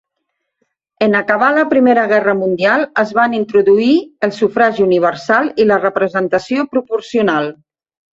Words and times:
En 1.07 1.17
acabar 1.17 1.49
la 1.57 1.65
Primera 1.73 2.05
Guerra 2.11 2.33
Mundial, 2.39 2.85
es 3.03 3.11
van 3.17 3.35
introduir 3.39 3.89
el 4.29 4.33
sufragi 4.39 4.85
universal 4.87 5.51
i 5.65 5.69
la 5.73 5.79
representació 5.85 6.67
proporcional. 6.73 7.51